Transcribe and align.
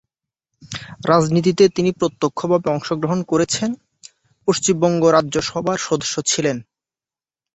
রাজনীতিতে 1.05 1.63
তিনি 1.69 1.89
প্রত্যক্ষভাবে 1.91 2.67
অংশ 2.69 2.89
গ্রহণ 2.93 3.19
করেছেন; 3.23 3.69
পশ্চিমবঙ্গ 4.47 5.01
রাজ্য 5.07 5.35
সভার 5.49 5.79
সদস্য 5.87 6.15
ছিলেন। 6.23 6.57